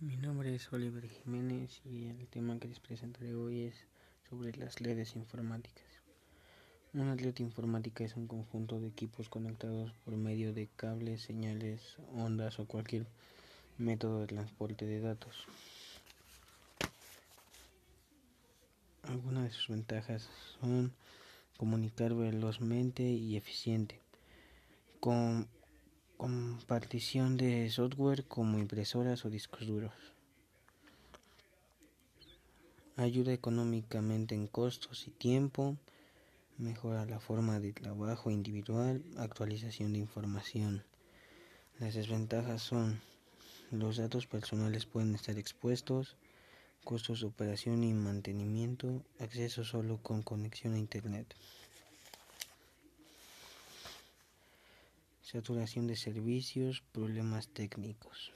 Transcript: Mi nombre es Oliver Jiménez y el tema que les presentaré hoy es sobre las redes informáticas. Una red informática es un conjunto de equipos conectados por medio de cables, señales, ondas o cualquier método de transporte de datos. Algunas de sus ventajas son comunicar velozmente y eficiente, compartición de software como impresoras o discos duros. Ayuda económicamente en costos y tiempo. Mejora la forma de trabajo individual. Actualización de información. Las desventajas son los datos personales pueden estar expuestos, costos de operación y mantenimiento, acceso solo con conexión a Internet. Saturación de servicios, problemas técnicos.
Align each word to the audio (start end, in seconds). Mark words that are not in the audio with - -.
Mi 0.00 0.16
nombre 0.16 0.54
es 0.54 0.72
Oliver 0.72 1.08
Jiménez 1.08 1.80
y 1.84 2.06
el 2.06 2.28
tema 2.28 2.56
que 2.60 2.68
les 2.68 2.78
presentaré 2.78 3.34
hoy 3.34 3.62
es 3.62 3.74
sobre 4.30 4.56
las 4.56 4.78
redes 4.78 5.16
informáticas. 5.16 5.82
Una 6.94 7.16
red 7.16 7.36
informática 7.40 8.04
es 8.04 8.14
un 8.14 8.28
conjunto 8.28 8.78
de 8.78 8.86
equipos 8.86 9.28
conectados 9.28 9.90
por 10.04 10.14
medio 10.14 10.54
de 10.54 10.68
cables, 10.76 11.22
señales, 11.22 11.96
ondas 12.14 12.60
o 12.60 12.66
cualquier 12.66 13.06
método 13.76 14.20
de 14.20 14.28
transporte 14.28 14.86
de 14.86 15.00
datos. 15.00 15.48
Algunas 19.02 19.46
de 19.46 19.50
sus 19.50 19.66
ventajas 19.66 20.28
son 20.60 20.92
comunicar 21.56 22.14
velozmente 22.14 23.02
y 23.02 23.36
eficiente, 23.36 24.00
compartición 26.18 27.36
de 27.36 27.70
software 27.70 28.24
como 28.24 28.58
impresoras 28.58 29.24
o 29.24 29.30
discos 29.30 29.66
duros. 29.68 29.92
Ayuda 32.96 33.32
económicamente 33.32 34.34
en 34.34 34.48
costos 34.48 35.06
y 35.06 35.12
tiempo. 35.12 35.76
Mejora 36.58 37.06
la 37.06 37.20
forma 37.20 37.60
de 37.60 37.72
trabajo 37.72 38.32
individual. 38.32 39.04
Actualización 39.16 39.92
de 39.92 40.00
información. 40.00 40.82
Las 41.78 41.94
desventajas 41.94 42.62
son 42.62 43.00
los 43.70 43.98
datos 43.98 44.26
personales 44.26 44.86
pueden 44.86 45.14
estar 45.14 45.38
expuestos, 45.38 46.16
costos 46.82 47.20
de 47.20 47.28
operación 47.28 47.84
y 47.84 47.92
mantenimiento, 47.92 49.04
acceso 49.20 49.62
solo 49.62 49.98
con 50.02 50.22
conexión 50.22 50.74
a 50.74 50.78
Internet. 50.78 51.36
Saturación 55.30 55.86
de 55.86 55.94
servicios, 55.94 56.82
problemas 56.90 57.48
técnicos. 57.48 58.32